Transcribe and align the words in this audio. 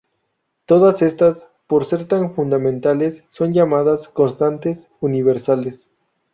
Todas 0.65 1.03
estas, 1.03 1.49
por 1.67 1.85
ser 1.85 2.05
tan 2.07 2.33
fundamentales, 2.33 3.23
son 3.29 3.53
llamadas 3.53 4.09
"constantes 4.09 4.89
universales". 4.99 5.91